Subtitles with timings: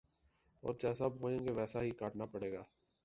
[0.63, 2.63] ،اور جیسا بوئیں گے ویسا ہی کاٹنا پڑے گا